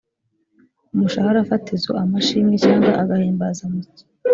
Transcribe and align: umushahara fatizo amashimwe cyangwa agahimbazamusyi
umushahara 0.93 1.47
fatizo 1.49 1.91
amashimwe 2.03 2.53
cyangwa 2.65 2.91
agahimbazamusyi 3.01 4.03